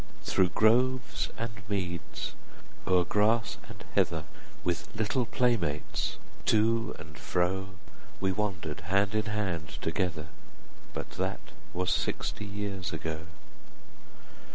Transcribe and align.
Through 0.23 0.49
groves 0.55 1.29
and 1.37 1.61
meads, 1.69 2.33
o'er 2.87 3.03
grass 3.05 3.59
and 3.69 3.83
heather, 3.93 4.21
5 4.21 4.25
With 4.63 4.87
little 4.95 5.27
playmates, 5.27 6.17
to 6.47 6.95
and 6.97 7.19
fro, 7.19 7.75
We 8.19 8.31
wander'd 8.31 8.79
hand 8.79 9.13
in 9.13 9.25
hand 9.25 9.77
together; 9.79 10.29
But 10.95 11.11
that 11.21 11.39
was 11.75 11.91
sixty 11.93 12.45
years 12.45 12.91
ago. 12.91 13.27